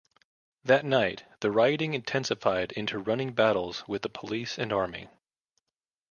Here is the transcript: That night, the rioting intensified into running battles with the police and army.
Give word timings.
That 0.63 0.83
night, 0.83 1.25
the 1.41 1.51
rioting 1.51 1.93
intensified 1.93 2.71
into 2.71 2.97
running 2.97 3.33
battles 3.33 3.87
with 3.87 4.01
the 4.01 4.09
police 4.09 4.57
and 4.57 4.73
army. 4.73 5.09